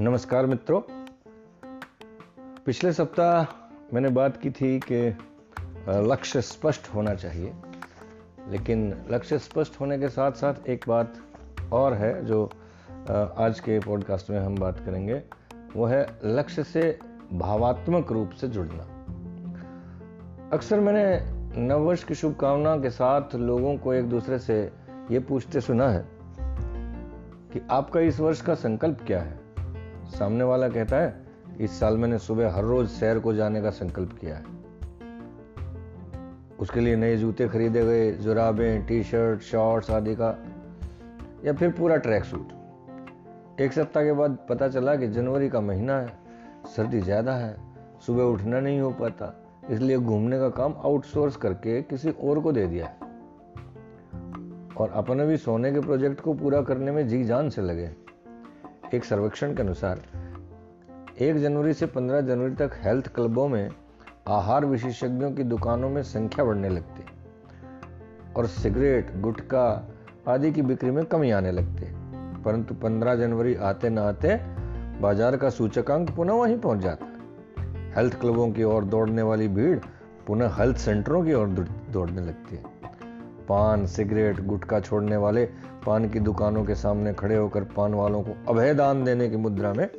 नमस्कार 0.00 0.46
मित्रों। 0.46 0.80
पिछले 2.66 2.92
सप्ताह 2.92 3.46
मैंने 3.94 4.08
बात 4.08 4.36
की 4.36 4.50
थी 4.50 4.80
कि 4.92 5.08
लक्ष्य 5.88 6.42
स्पष्ट 6.42 6.94
होना 6.94 7.14
चाहिए। 7.14 7.52
लेकिन 8.48 8.94
लक्ष्य 9.10 9.38
स्पष्ट 9.38 9.80
होने 9.80 9.98
के 9.98 10.08
साथ 10.08 10.32
साथ 10.32 10.68
एक 10.68 10.84
बात 10.88 11.14
और 11.72 11.92
है 11.92 12.24
जो 12.26 12.50
आज 13.38 13.60
के 13.60 13.78
पॉडकास्ट 13.78 14.30
में 14.30 14.38
हम 14.40 14.56
बात 14.56 14.78
करेंगे। 14.78 15.22
वो 15.76 15.86
है 15.86 16.06
लक्ष्य 16.24 16.64
से 16.64 16.98
भावात्मक 17.32 18.12
रूप 18.12 18.30
से 18.30 18.48
जुड़ना। 18.48 18.82
अक्सर 20.52 20.80
मैंने 20.80 21.20
नववर्ष 21.60 22.04
की 22.04 22.14
शुभकामना 22.14 22.76
के 22.76 22.90
साथ 22.90 23.34
लोगों 23.34 23.76
को 23.78 23.94
एक 23.94 24.08
दूसरे 24.08 24.38
से 24.38 24.72
ये 25.10 25.18
पूछते 25.18 25.60
सुना 25.60 25.88
है 25.88 26.06
कि 27.52 27.66
आपका 27.70 28.00
इस 28.00 28.20
वर्ष 28.20 28.40
का 28.40 28.54
संकल्प 28.54 28.98
क्या 29.06 29.22
है? 29.22 29.47
सामने 30.08 30.44
वाला 30.44 30.68
कहता 30.68 30.96
है, 30.96 31.14
इस 31.60 31.78
साल 31.80 31.96
मैंने 31.96 32.18
सुबह 32.18 32.50
हर 32.50 32.64
रोज 32.64 32.88
सैर 32.90 33.18
को 33.18 33.32
जाने 33.34 33.62
का 33.62 33.70
संकल्प 33.70 34.12
किया 34.20 34.36
है। 34.36 34.56
उसके 36.60 36.80
लिए 36.80 36.96
नए 36.96 37.16
जूते 37.16 37.48
खरीदे 37.48 37.84
गए, 37.86 38.10
जुराबें 38.12 38.86
टी 38.86 39.02
शर्ट 39.02 39.40
शॉर्ट्स 39.42 39.90
आदि 39.90 40.14
का, 40.14 40.36
या 41.44 41.52
फिर 41.52 41.70
पूरा 41.70 41.96
ट्रैक 41.96 42.24
सूट 42.24 43.60
एक 43.60 43.72
सप्ताह 43.72 44.04
के 44.04 44.12
बाद 44.12 44.36
पता 44.48 44.68
चला 44.68 44.94
कि 44.96 45.06
जनवरी 45.08 45.48
का 45.48 45.60
महीना 45.60 45.98
है, 46.00 46.12
सर्दी 46.76 47.00
ज़्यादा 47.00 47.32
है, 47.32 47.56
सुबह 48.06 48.22
उठना 48.24 48.60
नहीं 48.60 48.80
हो 48.80 48.90
पाता, 48.90 49.34
इसलिए 49.70 49.98
घूमने 49.98 50.38
का 50.38 50.48
काम 50.48 50.74
आउटसोर्स 50.84 51.36
करके 51.36 51.80
किसी 51.82 52.10
और 52.10 52.40
को 52.40 52.52
दे 52.52 52.66
दिया 52.66 52.92
और 54.76 54.90
अपने 54.94 55.26
भी 55.26 55.36
सोने 55.36 55.72
के 55.72 55.80
प्रोजेक्ट 55.80 56.20
को 56.20 56.34
पूरा 56.34 56.60
करने 56.62 56.92
में 56.92 57.06
जी 57.08 57.24
जान 57.24 57.48
से 57.50 57.62
लगे। 57.62 57.90
एक 58.94 59.04
सर्वेक्षण 59.04 59.54
के 59.54 59.62
अनुसार, 59.62 60.00
एक 61.20 61.36
जनवरी 61.36 61.72
से 61.72 61.86
15 61.86 62.20
जनवरी 62.20 62.54
तक 62.54 62.70
हेल्थ 62.74 63.08
क्लबों 63.08 63.48
में 63.48 63.70
आहार 64.28 64.64
विशेषज्ञों 64.64 65.30
की 65.32 65.42
दुकानों 65.42 65.90
में 65.90 66.02
संख्या 66.02 66.44
बढ़ने 66.44 66.68
लगती, 66.68 67.04
और 68.36 68.46
सिगरेट, 68.46 69.16
गुटखा 69.16 69.88
आदि 70.28 70.52
की 70.52 70.62
बिक्री 70.62 70.90
में 70.90 71.04
कमी 71.04 71.30
आने 71.30 71.52
लगती। 71.52 71.86
परंतु 72.42 72.74
15 72.74 73.14
जनवरी 73.14 73.54
आते 73.54 73.90
न 73.90 73.98
आते 73.98 74.40
बाज़ार 75.00 75.36
का 75.36 75.50
सूचकांक 75.50 76.10
पुनः 76.10 76.32
वहीं 76.32 76.58
पहुँच 76.58 76.78
जाता। 76.78 77.06
हेल्थ 77.96 78.20
क्लबों 78.20 78.50
की 78.50 78.62
ओर 78.62 78.84
दौड़ने 78.84 79.22
वाली 79.22 79.48
भीड़ 79.48 79.78
पुनः 80.26 80.56
हेल्थ 80.56 80.76
सेंटरों 80.76 81.24
की 81.24 81.34
ओर 81.34 81.48
दौड़ने 81.90 82.20
लगती। 82.20 82.56
है 82.56 82.77
पान, 83.48 83.86
सिगरेट, 83.86 84.40
गुटखा 84.40 84.80
छोड़ने 84.80 85.16
वाले 85.16 85.44
पान 85.86 86.10
की 86.10 86.20
दुकानों 86.20 86.64
के 86.64 86.74
सामने 86.74 87.14
खड़े 87.14 87.36
होकर 87.36 87.64
पान 87.64 87.94
वालों 87.94 88.22
को 88.22 88.36
अभय 88.48 88.74
दान 88.74 89.04
देने 89.04 89.28
की 89.28 89.36
मुद्रा 89.36 89.72
में 89.72 89.90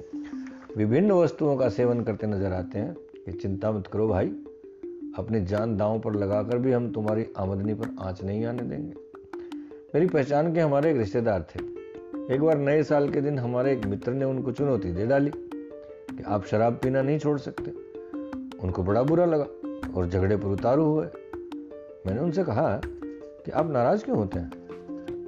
विभिन्न 0.77 1.11
वस्तुओं 1.11 1.57
का 1.57 1.69
सेवन 1.69 2.01
करते 2.01 2.27
नज़र 2.27 2.53
आते 2.53 2.79
हैं। 2.79 2.95
कि 3.25 3.31
चिंता 3.31 3.71
मत 3.71 3.87
करो 3.87 4.07
भाई। 4.07 4.27
अपनी 5.17 5.45
जान 5.45 5.77
दांव 5.77 5.99
पर 5.99 6.13
लगाकर 6.15 6.57
भी 6.57 6.71
हम 6.71 6.91
तुम्हारी 6.91 7.25
आमदनी 7.37 7.73
पर 7.73 7.95
आँच 8.01 8.23
नहीं 8.23 8.45
आने 8.45 8.63
देंगे। 8.63 8.93
मेरी 9.95 10.05
पहचान 10.05 10.53
के 10.53 10.59
हमारे 10.59 10.91
एक 10.91 10.97
रिश्तेदार 10.97 11.41
थे। 11.41 11.59
एक 12.35 12.41
बार 12.41 12.57
नए 12.57 12.83
साल 12.83 13.09
के 13.09 13.21
दिन 13.21 13.39
हमारे 13.39 13.73
एक 13.73 13.85
मित्र 13.85 14.11
ने 14.11 14.25
उनको 14.25 14.51
चुनौती 14.51 14.91
दे 14.91 15.05
डाली 15.05 15.31
कि 16.17 16.23
आप 16.27 16.45
शराब 16.45 16.73
पीना 16.73 17.01
नहीं 17.01 17.19
छोड़ 17.19 17.39
सकते। 17.39 17.71
उनको 18.63 18.83
बड़ा 18.83 19.03
बुरा 19.03 19.25
लगा 19.25 19.45
और 19.97 20.09
झगड़े 20.09 20.37
पर 20.37 20.47
उतारू 20.47 20.83
हुए। 20.83 21.05
मैंने 22.07 22.19
उनसे 22.19 22.43
कहा 22.43 22.81
कि 23.45 23.51
आप 23.51 23.69
नाराज़ 23.69 24.03
क्यों 24.05 24.17
होते 24.17 24.39
हैं? 24.39 24.51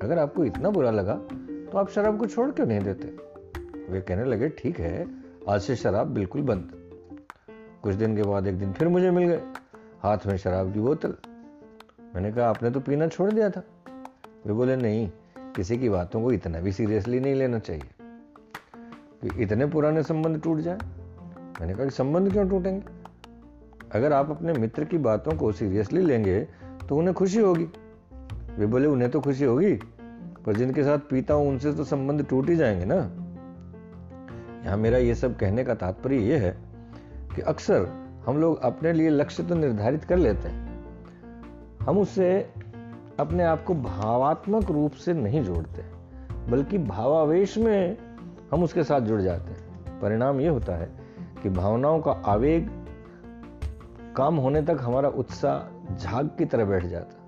अगर 0.03 0.19
आपको 0.19 0.45
इतना 0.45 0.69
बुरा 0.69 0.91
लगा 0.91 1.15
तो 1.71 1.77
आप 1.77 1.89
शराब 1.89 2.17
को 2.17 2.25
छोड़ 2.25 2.49
क्यों 2.51 2.65
नहीं 2.67 2.79
देते? 2.79 3.07
वे 3.89 4.01
कहने 4.01 4.25
लगे, 4.25 4.49
ठीक 4.49 4.79
है, 4.79 5.07
आज 5.49 5.61
से 5.61 5.75
शराब 5.75 6.07
बिल्कुल 6.07 6.41
बंद। 6.41 6.71
कुछ 7.83 7.95
दिन 7.95 8.15
के 8.15 8.23
बाद 8.23 8.47
एक 8.47 8.59
दिन 8.59 8.73
फिर 8.73 8.87
मुझे 8.87 9.11
मिल 9.11 9.27
गए, 9.27 9.41
हाथ 9.99 10.17
में 10.27 10.37
शराब 10.37 10.73
की 10.73 10.79
बोतल। 10.79 11.13
मैंने 12.15 12.31
कहा, 12.31 12.49
आपने 12.49 12.69
तो 12.71 12.79
पीना 12.79 13.07
छोड़ 13.07 13.31
दिया 13.31 13.49
था। 13.49 13.63
वे 14.45 14.53
बोले, 14.53 14.75
नहीं, 14.75 15.11
किसी 15.55 15.77
की 15.77 15.89
बातों 15.89 16.21
को 16.21 16.31
इतना 16.31 16.59
भी 16.59 16.71
सीरियसली 16.71 17.19
नहीं 17.19 17.35
लेना 17.35 17.59
चाहिए 17.59 17.89
कि 19.21 19.43
इतने 19.43 19.65
पुराने 19.65 20.03
संबंध 20.03 20.41
टूट 20.41 20.57
जाए। 20.57 20.77
मैंने 21.61 21.73
कहा, 21.73 21.85
कि 21.85 21.91
संबंध 21.91 22.31
क्यों 22.31 22.49
टूटेंगे? 22.49 22.83
अगर 23.91 24.13
आप 24.13 24.29
अपने 24.29 24.53
मित्र 24.53 24.85
की 24.85 24.97
बातों 24.97 25.31
को 25.31 25.51
सीरियसली 25.51 26.01
लेंगे 26.01 26.39
तो 26.89 26.97
उन्हें 26.97 27.13
खुशी 27.15 27.39
होगी। 27.39 27.67
वे 28.57 28.65
बोले, 28.65 28.87
उन्हें 28.87 29.11
तो 29.11 29.21
खुशी 29.21 29.45
होगी, 29.45 29.73
पर 30.45 30.55
जिनके 30.55 30.83
साथ 30.83 30.97
पीता 30.97 31.33
हूँ, 31.33 31.49
उनसे 31.49 31.73
तो 31.73 31.83
संबंध 31.83 32.25
टूट 32.25 32.49
ही 32.49 32.55
जाएँगे 32.55 32.85
ना? 32.85 32.95
यहाँ 34.65 34.77
मेरा 34.77 34.97
ये 34.97 35.15
सब 35.15 35.37
कहने 35.37 35.63
का 35.63 35.75
तात्पर्य 35.75 36.15
यह 36.15 36.41
है 36.41 36.57
कि 37.35 37.41
अक्सर 37.41 37.87
हम 38.25 38.37
लोग 38.37 38.61
अपने 38.61 38.93
लिए 38.93 39.09
लक्ष्य 39.09 39.43
तो 39.43 39.55
निर्धारित 39.55 40.03
कर 40.03 40.17
लेते 40.17 40.47
हैं। 40.47 40.85
हम 41.81 41.97
उससे 41.97 42.49
अपने 43.19 43.43
आप 43.43 43.63
को 43.63 43.73
भावात्मक 43.73 44.71
रूप 44.71 44.91
से 44.91 45.13
नहीं 45.13 45.43
जोड़ते, 45.43 45.81
बल्कि 46.51 46.77
भावावेश 46.77 47.57
में 47.57 47.97
हम 48.51 48.63
उसके 48.63 48.83
साथ 48.83 49.01
जुड़ 49.01 49.21
जाते 49.21 49.51
हैं। 49.51 49.99
परिणाम 49.99 50.39
यह 50.39 50.51
होता 50.51 50.75
है 50.75 50.89
कि 51.43 51.49
भावनाओं 51.49 51.99
का 51.99 52.11
आवेग 52.11 52.69
काम 54.17 54.35
होने 54.35 54.61
तक 54.61 54.77
हमारा 54.81 55.09
उत्साह 55.09 55.95
झाग 55.95 56.29
की 56.37 56.45
तरह 56.45 56.65
बैठ 56.65 56.85
जाता 56.85 57.20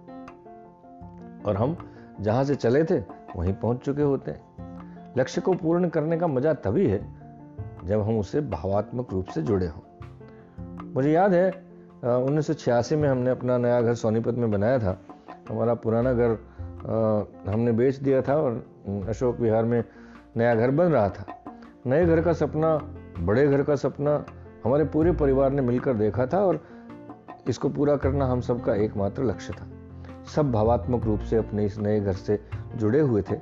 और 1.46 1.58
हम 1.58 1.76
जहाँ 2.22 2.44
से 2.44 2.56
चले 2.56 2.84
थे, 2.84 3.00
वहीं 3.36 3.54
पहुँच 3.54 3.80
चुके 3.80 4.02
होते 4.02 4.32
हैं। 4.32 5.14
लक्ष्य 5.18 5.42
को 5.42 5.54
पूर्ण 5.54 5.90
करने 5.90 6.18
का 6.18 6.28
मज़ा 6.28 6.54
तभी 6.56 6.88
है, 6.88 7.00
जब 7.86 8.02
हम 8.02 8.20
उसे 8.20 8.42
भावात्मक 8.42 9.14
रूप 9.14 9.26
से 9.26 9.42
जुड़े 9.42 9.68
हों। 9.68 10.92
मुझे 10.94 11.12
याद 11.12 11.34
है 11.34 11.50
उन्नीस 12.04 12.48
सौ 12.48 12.54
छियासी 12.54 12.96
में 12.96 13.08
हमने 13.10 13.30
अपना 13.30 13.58
नया 13.58 13.82
घर 13.82 13.94
सोनीपत 13.96 14.36
में 14.36 14.50
बनाया 14.52 14.80
था। 14.80 14.98
हमारा 15.50 15.74
पुराना 15.76 16.14
घर 16.14 16.38
हमने 17.48 17.72
बेच 17.72 17.96
दिया 17.98 18.22
था 18.22 18.36
और 18.36 18.64
अशोक 19.10 19.40
विहार 19.40 19.66
में 19.66 19.84
नया 20.38 20.56
घर 20.56 20.72
बन 20.72 20.86
रहा 20.86 21.10
था। 21.10 21.26
नए 21.86 22.06
घर 22.06 22.22
का 22.22 22.34
सपना, 22.34 22.76
बड़े 23.20 23.48
घर 23.48 23.64
का 23.64 23.76
सपना 23.76 24.24
हमारे 24.66 24.86
पूरे 24.86 25.12
परिवार 25.12 25.52
ने 25.52 25.62
मिलकर 25.62 25.94
देखा 25.94 26.26
था 26.26 26.40
और 26.40 26.60
इसको 27.50 27.70
पूरा 27.70 27.96
करना 27.98 28.26
हम 28.26 28.42
सबका 28.42 28.76
एकमात्र 28.76 29.24
लक्ष्य 29.24 29.54
था। 29.54 29.68
सब 30.26 30.52
भावात्मक 30.52 31.06
रूप 31.06 31.20
से 31.20 31.36
अपने 31.36 31.66
इस 31.66 31.78
नए 31.78 32.00
घर 32.00 32.14
से 32.14 32.40
जुड़े 32.76 33.00
हुए 33.00 33.22
थे 33.22 33.36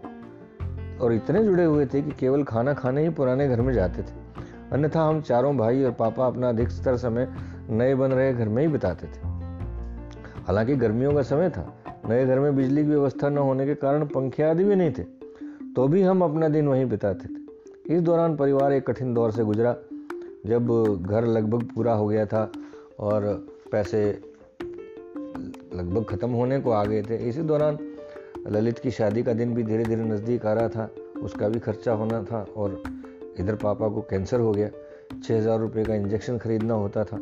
और 0.97 1.13
इतने 1.13 1.43
जुड़े 1.43 1.63
हुए 1.63 1.85
थे 1.85 2.01
कि 2.01 2.11
केवल 2.11 2.43
खाना 2.43 2.73
खाने 2.73 3.03
ही 3.03 3.09
पुराने 3.09 3.47
घर 3.47 3.61
में 3.61 3.73
जाते 3.73 4.01
थे। 4.01 4.19
अन्यथा 4.71 5.03
हम 5.03 5.21
चारों 5.21 5.55
भाई 5.57 5.83
और 5.83 5.91
पापा 5.91 6.27
अपना 6.27 6.49
अधिकतर 6.49 6.97
समय 6.97 7.27
नए 7.69 7.95
बन 7.95 8.11
रहे 8.11 8.33
घर 8.33 8.49
में 8.49 8.61
ही 8.63 8.67
बिताते 8.67 9.07
थे। 9.07 9.29
हालाँकि 10.43 10.75
गर्मियों 10.75 11.13
का 11.13 11.21
समय 11.21 11.49
था, 11.49 11.65
नए 12.09 12.25
घर 12.25 12.39
में 12.39 12.55
बिजली 12.55 12.83
की 12.83 12.89
व्यवस्था 12.89 13.29
न 13.29 13.37
होने 13.37 13.65
के 13.65 13.75
कारण 13.75 14.05
पंखे 14.05 14.43
आदि 14.43 14.63
भी 14.63 14.75
नहीं 14.75 14.91
थे 14.91 15.03
तो 15.75 15.87
भी 15.87 16.01
हम 16.01 16.23
अपना 16.23 16.47
दिन 16.47 16.67
वहीं 16.67 16.85
बिताते 16.85 17.27
थे। 17.27 17.95
इस 17.95 18.01
दौरान 18.01 18.35
परिवार 18.35 18.73
एक 18.73 18.85
कठिन 18.87 19.13
दौर 19.13 19.31
से 19.31 19.43
गुजरा, 19.43 19.75
जब 20.45 20.67
घर 21.01 21.25
लगभग 21.25 21.63
पूरा 21.65 21.93
हो 21.93 22.07
गया 22.07 22.25
था 22.25 22.51
और 22.99 23.23
पैसे 23.71 24.01
लगभग 25.73 26.05
ख़त्म 26.05 26.29
होने 26.31 26.59
को 26.59 26.71
आ 26.71 26.83
गए 26.85 27.01
थे। 27.01 27.17
इसी 27.29 27.41
दौरान 27.41 27.77
ललित 28.47 28.79
की 28.79 28.91
शादी 28.91 29.23
का 29.23 29.33
दिन 29.33 29.53
भी 29.53 29.63
धीरे 29.63 29.83
धीरे 29.83 30.03
नज़दीक 30.03 30.45
आ 30.45 30.53
रहा 30.53 30.69
था। 30.69 30.89
उसका 31.23 31.49
भी 31.49 31.59
खर्चा 31.59 31.91
होना 31.93 32.21
था 32.23 32.45
और 32.57 32.81
इधर 33.39 33.55
पापा 33.55 33.87
को 33.87 34.01
कैंसर 34.01 34.39
हो 34.39 34.51
गया। 34.51 34.69
छः 35.23 35.37
हज़ार 35.37 35.59
रुपये 35.59 35.83
का 35.83 35.95
इंजेक्शन 35.95 36.37
खरीदना 36.37 36.73
होता 36.73 37.03
था। 37.03 37.19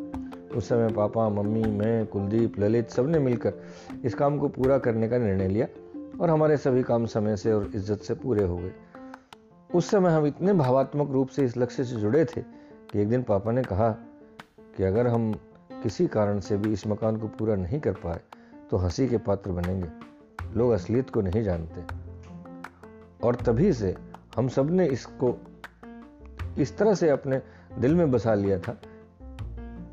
उस 0.56 0.68
समय 0.68 0.88
पापा, 0.88 1.28
मम्मी, 1.28 1.62
मैं, 1.62 2.06
कुलदीप, 2.06 2.58
ललित 2.58 2.90
सबने 2.90 3.18
मिलकर 3.18 3.52
इस 4.04 4.14
काम 4.14 4.38
को 4.38 4.48
पूरा 4.48 4.78
करने 4.78 5.08
का 5.08 5.18
निर्णय 5.18 5.48
लिया 5.48 5.66
और 6.20 6.30
हमारे 6.30 6.56
सभी 6.56 6.82
काम 6.82 7.06
समय 7.06 7.36
से 7.36 7.52
और 7.52 7.70
इज़्ज़त 7.74 7.98
से 7.98 8.14
पूरे 8.14 8.44
हो 8.44 8.56
गए। 8.56 8.72
उस 9.70 9.90
समय 9.90 10.10
हम 10.10 10.26
इतने 10.26 10.52
भावात्मक 10.52 11.10
रूप 11.10 11.28
से 11.28 11.44
इस 11.44 11.56
लक्ष्य 11.56 11.84
से 11.84 11.96
जुड़े 11.96 12.24
थे 12.24 12.40
कि 12.40 13.00
एक 13.02 13.08
दिन 13.08 13.22
पापा 13.22 13.52
ने 13.52 13.62
कहा 13.62 13.90
कि 14.76 14.84
अगर 14.84 15.06
हम 15.06 15.32
किसी 15.82 16.06
कारण 16.06 16.40
से 16.40 16.56
भी 16.56 16.72
इस 16.72 16.86
मकान 16.86 17.16
को 17.16 17.28
पूरा 17.28 17.54
नहीं 17.56 17.80
कर 17.80 17.92
पाए 17.92 18.20
तो 18.70 18.76
हँसी 18.76 19.08
के 19.08 19.18
पात्र 19.18 19.50
बनेंगे। 19.50 19.88
लोग 20.56 20.72
असलियत 20.72 21.10
को 21.10 21.20
नहीं 21.20 21.42
जानते। 21.42 21.82
और 23.26 23.34
तभी 23.34 23.72
से 23.72 23.96
हम 24.36 24.48
सबने 24.48 24.86
इसको 24.86 25.40
इस 26.58 26.78
तरह 26.78 26.94
से 26.94 27.10
अपने 27.10 27.42
दिल 27.78 27.94
में 27.94 28.10
बसा 28.10 28.34
लिया 28.34 28.58
था 28.58 28.80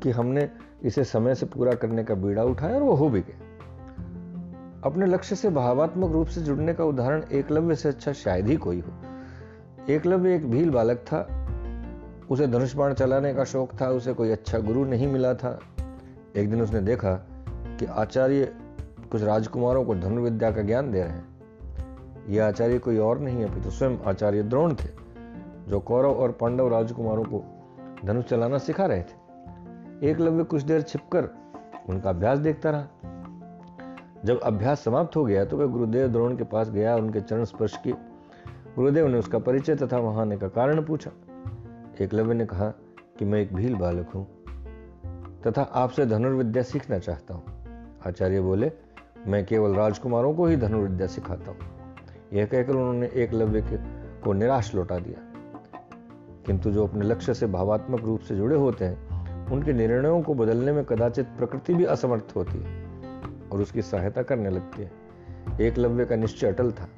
कि 0.02 0.10
हमने 0.10 0.50
इसे 0.82 1.04
समय 1.04 1.34
से 1.34 1.46
पूरा 1.46 1.74
करने 1.74 2.04
का 2.04 2.14
बीड़ा 2.14 2.44
उठाया 2.44 2.74
और 2.74 2.82
वो 2.82 2.94
हो 2.94 3.08
भी 3.08 3.20
गया। 3.20 3.36
अपने 4.84 5.06
लक्ष्य 5.06 5.36
से 5.36 5.50
भावात्मक 5.50 6.12
रूप 6.12 6.26
से 6.26 6.40
जुड़ने 6.40 6.74
का 6.74 6.84
उदाहरण 6.84 7.24
एकलव्य 7.32 7.74
से 7.74 7.88
अच्छा 7.88 8.12
शायद 8.12 8.46
ही 8.46 8.56
कोई 8.56 8.80
हो। 8.80 8.92
एकलव्य 9.88 10.36
एक 10.36 10.50
भील 10.50 10.70
बालक 10.70 10.96
था। 10.96 11.48
उसे 12.30 12.46
धनुष 12.46 12.74
बाण 12.74 12.94
चलाने 12.94 13.34
का 13.34 13.44
शौक 13.44 13.80
था। 13.80 13.88
उसे 13.88 14.12
कोई 14.12 14.30
अच्छा 14.30 14.58
गुरु 14.58 14.84
नहीं 14.84 15.08
मिला 15.08 15.34
था। 15.34 15.60
एक 16.36 16.50
दिन 16.50 16.62
उसने 16.62 16.80
देखा 16.80 17.14
कि 17.48 17.86
आचार्य 17.86 18.67
कुछ 19.10 19.22
राजकुमारों 19.22 19.84
को 19.84 19.94
धनुर्विद्या 19.94 20.50
का 20.50 20.62
ज्ञान 20.62 20.90
दे 20.92 21.02
रहे 21.02 21.12
हैं। 21.12 22.26
ये 22.28 22.38
आचार्य 22.38 22.78
कोई 22.78 22.98
और 22.98 23.18
नहीं 23.18 23.42
है 23.42 23.62
तो 23.62 23.70
स्वयं 23.70 23.96
आचार्य 24.06 24.42
द्रोण 24.42 24.74
थे, 24.74 24.88
जो 25.68 25.80
कौरव 25.80 26.12
और 26.12 26.32
पांडव 26.32 26.68
राजकुमारों 26.68 27.24
को 27.24 27.42
धनुष 28.04 28.24
चलाना 28.24 28.58
सिखा 28.58 28.86
रहे 28.86 29.02
थे। 29.02 30.10
एकलव्य 30.10 30.44
कुछ 30.44 30.62
देर 30.62 30.82
छिपकर 30.82 31.28
उनका 31.88 32.10
अभ्यास 32.10 32.38
देखता 32.38 32.70
रहा। 32.70 32.86
जब 34.24 34.40
अभ्यास 34.40 34.80
समाप्त 34.80 35.16
हो 35.16 35.24
गया 35.24 35.44
तो 35.44 35.56
वह 35.56 35.66
गुरुदेव 35.66 36.08
द्रोण 36.08 36.36
के 36.36 36.44
पास 36.44 36.70
गया 36.70 36.94
और 36.94 37.00
उनके 37.00 37.20
चरण 37.20 37.44
स्पर्श 37.44 37.76
किए। 37.76 37.94
गुरुदेव 38.76 39.06
ने 39.06 39.18
उसका 39.18 39.38
परिचय 39.38 39.76
तथा 39.76 39.98
वहाँ 39.98 40.20
आने 40.20 40.36
का 40.36 40.48
कारण 40.48 40.82
पूछा। 40.82 41.10
एकलव्य 42.00 42.34
ने 42.34 42.46
कहा 42.46 42.68
कि 43.18 43.24
मैं 43.24 43.40
एक 43.40 43.54
भील 43.54 43.74
बालक 43.74 44.10
हूँ 44.14 44.26
तथा 45.46 45.62
आपसे 45.62 46.06
धनुर्विद्या 46.06 46.62
सीखना 46.62 46.98
चाहता 46.98 47.34
हूँ। 47.34 47.42
आचार्य 48.06 48.40
बोले 48.40 48.70
मैं 49.26 49.46
केवल 49.46 49.74
राजकुमारों 49.74 50.34
को 50.34 50.46
ही 50.46 50.56
धनुर्विद्या 50.56 51.06
सिखाता 51.06 51.50
हूँ। 51.50 51.58
यह 52.32 52.46
कहकर 52.46 52.72
उन्होंने 52.72 53.06
एकलव्य 53.06 53.62
को 54.24 54.32
निराश 54.32 54.74
लौटा 54.74 54.98
दिया। 54.98 55.24
किंतु 56.46 56.70
जो 56.70 56.86
अपने 56.86 57.06
लक्ष्य 57.06 57.34
से 57.34 57.46
भावात्मक 57.46 58.00
रूप 58.00 58.20
से 58.20 58.36
जुड़े 58.36 58.56
होते 58.56 58.84
हैं, 58.84 59.08
उनके 59.52 59.72
निर्णयों 59.72 60.22
को 60.22 60.34
बदलने 60.34 60.72
में 60.72 60.84
कदाचित 60.84 61.26
प्रकृति 61.26 61.74
भी 61.74 61.84
असमर्थ 61.84 62.32
होती 62.36 62.58
है 62.58 62.84
और 63.52 63.60
उसकी 63.60 63.82
सहायता 63.82 64.22
करने 64.22 64.50
लगती 64.50 64.82
है। 64.82 64.92
एकलव्य 65.60 66.04
का 66.04 66.16
निश्चय 66.16 66.48
अटल 66.48 66.72
था। 66.72 66.88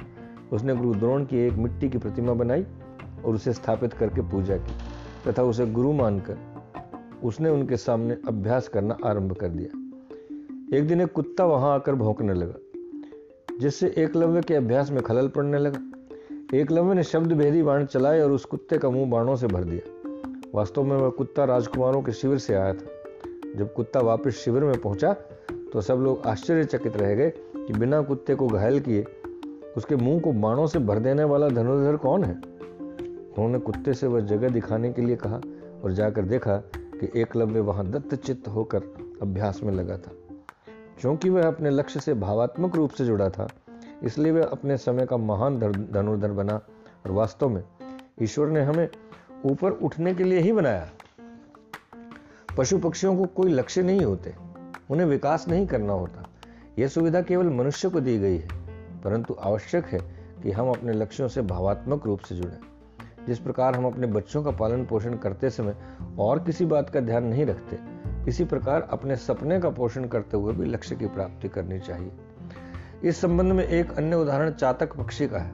उसने 0.53 0.77
गुरु 0.77 0.95
द्रोण 0.95 1.25
की 1.25 1.39
एक 1.39 1.53
मिट्टी 1.53 1.89
की 1.89 1.99
प्रतिमा 1.99 2.33
बनाई 2.33 2.67
और 3.25 3.35
उसे 3.35 3.53
स्थापित 3.53 3.93
करके 3.93 4.21
पूजा 4.21 4.57
की, 4.57 4.73
तथा 5.27 5.43
उसे 5.43 5.67
गुरु 5.67 5.93
मानकर 5.93 6.39
उसने 7.23 7.49
उनके 7.49 7.77
सामने 7.77 8.17
अभ्यास 8.29 8.69
करना 8.69 8.97
आरंभ 9.05 9.33
कर 9.33 9.49
दिया। 9.49 9.80
एक 10.75 10.87
दिन 10.89 11.01
एक 11.01 11.13
कुत्ता 11.13 11.45
वहाँ 11.45 11.73
आकर 11.75 11.95
भौंकने 11.95 12.35
लगा, 12.35 13.59
जिससे 13.59 13.87
एकलव्य 13.99 14.41
के 14.43 14.55
अभ्यास 14.55 14.91
में 14.91 15.03
खलल 15.03 15.29
पड़ने 15.29 15.59
लगा। 15.59 16.59
एकलव्य 16.59 16.95
ने 16.95 17.03
शब्द 17.03 17.33
भेदी 17.33 17.63
बाण 17.63 17.85
चलाए 17.85 18.21
और 18.21 18.33
उस 18.33 18.45
कुत्ते 18.45 18.79
का 18.79 18.91
मुँह 18.91 19.11
बाणों 19.11 19.35
से 19.37 19.47
भर 19.47 19.65
दिया। 19.65 20.11
वास्तव 20.55 20.83
में 20.83 20.97
वह 20.97 21.09
कुत्ता 21.09 21.45
राजकुमारों 21.45 22.03
के 22.03 22.13
शिविर 22.13 22.39
से 22.39 22.55
आया 22.55 22.75
था। 22.75 23.55
जब 23.57 23.73
कुत्ता 23.75 24.01
वापस 24.01 24.37
शिविर 24.37 24.65
में 24.65 24.81
पहुँचा 24.81 25.13
तो 25.73 25.81
सब 25.81 25.95
लोग 25.95 26.27
आश्चर्यचकित 26.27 26.97
रह 26.97 27.15
गए 27.15 27.31
कि 27.57 27.73
बिना 27.73 28.01
कुत्ते 28.03 28.35
को 28.35 28.49
घायल 28.49 28.81
किए 28.81 29.05
उसके 29.77 29.97
मुँह 29.97 30.21
को 30.21 30.33
बाणों 30.33 30.67
से 30.67 30.79
भर 30.79 30.99
देने 30.99 31.25
वाला 31.25 31.49
धनुर्धर 31.49 31.97
कौन 31.97 32.25
है? 32.25 32.35
उन्होंने 32.35 33.59
कुत्ते 33.59 33.95
से 33.95 34.07
वह 34.07 34.21
जगह 34.21 34.49
दिखाने 34.49 34.93
के 34.93 35.03
लिए 35.03 35.17
कहा 35.17 35.41
और 35.85 35.93
जाकर 35.93 36.23
देखा 36.25 36.57
कि 36.73 37.21
एकलव्य 37.21 37.61
वहाँ 37.61 37.91
दत्तचित्त 37.91 38.49
होकर 38.49 38.93
अभ्यास 39.23 39.63
में 39.63 39.73
लगा 39.73 39.97
था। 39.97 40.13
क्योंकि 41.01 41.29
वह 41.31 41.47
अपने 41.47 41.71
लक्ष्य 41.71 42.01
से 42.01 42.15
भावात्मक 42.15 42.75
रूप 42.77 42.91
से 42.91 43.05
जुड़ा 43.05 43.29
था, 43.31 43.49
इसलिए 44.03 44.33
वह 44.33 44.45
अपने 44.45 44.77
समय 44.77 45.07
का 45.07 45.17
महान 45.17 45.59
धनुर्धर 45.93 46.33
बना 46.33 46.55
और 47.07 47.13
वास्तव 47.13 47.49
में 47.49 47.63
ईश्वर 48.23 48.49
ने 48.49 48.63
हमें 48.63 48.89
ऊपर 49.45 49.71
उठने 49.71 50.15
के 50.15 50.25
लिए 50.25 50.41
ही 50.41 50.53
बनाया। 50.53 50.91
पशु 52.59 52.79
पक्षियों 52.79 53.17
को 53.17 53.25
कोई 53.27 53.53
लक्ष्य 53.53 53.83
नहीं 53.83 54.01
होते, 54.01 54.35
उन्हें 54.91 55.07
विकास 55.07 55.49
नहीं 55.49 55.67
करना 55.67 55.93
होता। 55.93 56.27
यह 56.79 56.89
सुविधा 56.89 57.23
केवल 57.23 57.47
मनुष्य 57.47 57.89
को 57.89 58.01
दी 58.01 58.19
गई 58.19 58.37
है, 58.37 58.49
परंतु 59.03 59.37
आवश्यक 59.41 59.87
है 59.87 60.01
कि 60.43 60.53
हम 60.53 60.69
अपने 60.69 60.93
लक्ष्यों 60.93 61.29
से 61.29 61.43
भावात्मक 61.43 62.07
रूप 62.07 62.21
से 62.21 62.35
जुड़ें। 62.35 62.59
जिस 63.27 63.39
प्रकार 63.39 63.75
हम 63.75 63.87
अपने 63.87 64.07
बच्चों 64.07 64.43
का 64.43 64.51
पालन 64.51 64.85
पोषण 64.85 65.17
करते 65.17 65.51
समय 65.51 65.77
और 66.19 66.45
किसी 66.45 66.65
बात 66.65 66.91
का 66.91 67.01
ध्यान 67.01 67.25
नहीं 67.25 67.47
रखते 67.47 67.77
इसी 68.31 68.45
प्रकार 68.45 68.89
अपने 68.91 69.17
सपने 69.17 69.59
का 69.61 69.71
पोषण 69.71 70.05
करते 70.09 70.37
हुए 70.37 70.53
भी 70.55 70.65
लक्ष्य 70.65 70.97
की 70.97 71.07
प्राप्ति 71.07 71.49
करनी 71.49 71.79
चाहिए। 71.81 72.11
इस 73.05 73.21
संबंध 73.21 73.53
में 73.53 73.65
एक 73.65 73.93
अन्य 73.93 74.17
उदाहरण 74.17 74.51
चातक 74.51 74.97
पक्षी 74.97 75.27
का 75.29 75.39
है। 75.39 75.53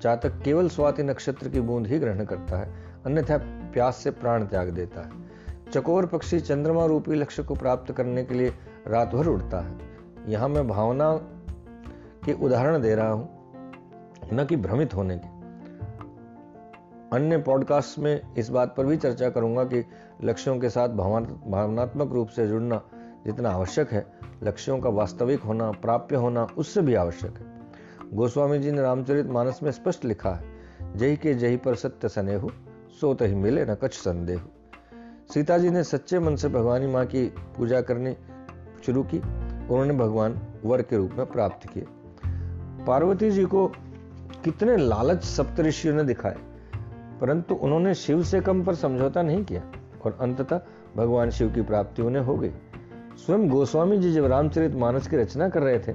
चातक 0.00 0.40
केवल 0.44 0.68
स्वाति 0.68 1.02
नक्षत्र 1.02 1.48
की 1.48 1.60
बूंद 1.60 1.86
ही 1.86 1.98
ग्रहण 1.98 2.24
करता 2.24 2.58
है, 2.58 2.72
अन्यथा 3.06 3.36
प्यास 3.72 3.96
से 3.96 4.10
प्राण 4.10 4.44
त्याग 4.44 4.70
देता 4.70 5.00
है। 5.00 5.70
चकोर 5.70 6.06
पक्षी 6.06 6.40
चंद्रमा 6.40 6.84
रूपी 6.84 7.14
लक्ष्य 7.14 7.42
को 7.42 7.54
प्राप्त 7.54 7.92
करने 7.92 8.24
के 8.24 8.34
लिए 8.34 8.52
रात 8.88 9.14
भर 9.14 9.26
उड़ता 9.26 9.60
है। 9.60 9.78
यहाँ 10.28 10.48
मैं 10.48 10.66
भावना 10.68 11.12
के 12.24 12.32
उदाहरण 12.34 12.80
दे 12.82 12.94
रहा 12.94 13.10
हूँ, 13.10 13.28
न 14.32 14.46
कि 14.48 14.56
भ्रमित 14.56 14.94
होने 14.94 15.16
के। 15.18 15.33
अन्य 17.14 17.36
पॉडकास्ट 17.38 17.98
में 17.98 18.34
इस 18.34 18.48
बात 18.50 18.74
पर 18.76 18.86
भी 18.86 18.96
चर्चा 18.96 19.28
करूँगा 19.30 19.64
कि 19.64 19.84
लक्ष्यों 20.24 20.58
के 20.58 20.68
साथ 20.68 20.88
भावनात्मक 20.88 22.12
रूप 22.12 22.28
से 22.28 22.46
जुड़ना 22.48 22.80
जितना 23.26 23.50
आवश्यक 23.50 23.90
है, 23.92 24.06
लक्ष्यों 24.42 24.78
का 24.78 24.90
वास्तविक 24.90 25.40
होना, 25.40 25.70
प्राप्य 25.70 26.16
होना, 26.16 26.46
उससे 26.58 26.80
भी 26.80 26.94
आवश्यक 26.94 27.36
है। 27.38 27.44
गोस्वामी 28.14 28.58
जी 28.58 28.72
ने 28.72 28.82
रामचरित 28.82 29.26
मानस 29.26 29.60
में 29.62 29.70
स्पष्ट 29.70 30.04
लिखा 30.04 30.30
है 30.30 30.96
जही 30.96 31.16
के 31.16 31.34
जही 31.34 31.56
पर 31.56 31.74
सत्य 31.74 32.08
सनेहु, 32.08 32.48
सो 33.00 33.14
तही 33.14 33.34
मिले 33.34 33.64
न 33.64 33.74
कछ 33.74 33.94
संदेह। 33.94 34.40
सीता 35.34 35.58
जी 35.58 35.70
ने 35.70 35.84
सच्चे 35.84 36.18
मन 36.18 36.36
से 36.36 36.48
भगवानी 36.48 36.86
माँ 36.86 37.04
की 37.06 37.26
पूजा 37.56 37.80
करनी 37.80 38.16
शुरू 38.86 39.02
की। 39.02 39.18
उन्होंने 39.18 39.94
भगवान 39.94 40.40
वर 40.64 40.82
के 40.82 40.96
रूप 40.96 41.12
में 41.18 41.26
प्राप्त 41.26 41.68
किए। 41.68 41.86
पार्वती 42.86 43.30
जी 43.30 43.44
को 43.44 43.66
कितने 44.44 44.76
लालच 44.76 45.24
सप्तऋषियों 45.24 45.94
ने 45.94 46.04
दिखाए। 46.04 46.36
परंतु 47.24 47.54
उन्होंने 47.54 47.94
शिव 47.94 48.22
से 48.22 48.40
कम 48.40 48.62
पर 48.64 48.74
समझौता 48.74 49.22
नहीं 49.22 49.44
किया 49.44 49.62
और 50.04 50.16
अंततः 50.20 50.60
भगवान 50.96 51.30
शिव 51.30 51.52
की 51.52 51.62
प्राप्ति 51.62 52.02
उन्हें 52.02 52.22
हो 52.22 52.36
गई। 52.36 52.50
स्वयं 53.26 53.48
गोस्वामी 53.48 53.96
जी 53.98 54.12
जब 54.12 54.24
रामचरित 54.24 54.74
मानस 54.74 55.08
की 55.08 55.16
रचना 55.16 55.48
कर 55.48 55.62
रहे 55.62 55.78
थे 55.78 55.92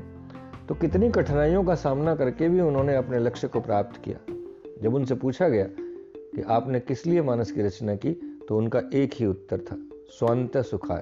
तो 0.67 0.75
कितनी 0.75 1.09
कठिनाइयों 1.09 1.63
का 1.63 1.75
सामना 1.75 2.15
करके 2.15 2.49
भी 2.49 2.61
उन्होंने 2.61 2.95
अपने 2.95 3.19
लक्ष्य 3.19 3.47
को 3.47 3.59
प्राप्त 3.59 4.01
किया। 4.01 4.17
जब 4.83 4.95
उनसे 4.95 5.15
पूछा 5.15 5.49
गया 5.49 5.65
कि 5.69 6.41
आपने 6.49 6.79
किस 6.79 7.05
लिए 7.05 7.21
मानस 7.21 7.51
की 7.51 7.61
रचना 7.61 7.95
की 7.95 8.13
तो 8.49 8.57
उनका 8.57 8.81
एक 8.93 9.13
ही 9.13 9.25
उत्तर 9.25 9.57
था, 9.57 9.77
स्वांत 10.09 10.57
सुखाय। 10.57 11.01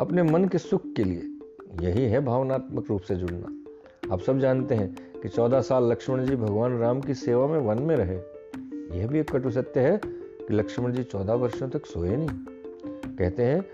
अपने 0.00 0.22
मन 0.22 0.48
के 0.48 0.58
सुख 0.58 0.82
के 0.96 1.04
लिए 1.04 1.86
यही 1.86 2.04
है 2.04 2.24
भावनात्मक 2.24 2.86
रूप 2.90 3.00
से 3.00 3.14
जुड़ना। 3.14 4.14
आप 4.14 4.20
सब 4.20 4.38
जानते 4.38 4.74
हैं 4.74 4.94
कि 5.22 5.28
चौदह 5.28 5.60
साल 5.60 5.90
लक्ष्मण 5.92 6.24
जी 6.24 6.36
भगवान 6.36 6.78
राम 6.78 7.00
की 7.00 7.14
सेवा 7.14 7.46
में 7.46 7.58
वन 7.58 7.82
में 7.82 7.96
रहे। 7.96 8.33
यह 8.92 9.06
भी 9.06 9.20
एक 9.20 9.30
कटु 9.30 9.50
सत्य 9.50 9.80
है 9.80 10.00
कि 10.04 10.54
लक्ष्मण 10.54 10.92
जी 10.92 11.02
चौदह 11.02 11.34
वर्षों 11.34 11.68
तक 11.68 11.86
सोए 11.86 12.16
नहीं। 12.16 12.28
कहते 13.16 13.44
हैं, 13.44 13.64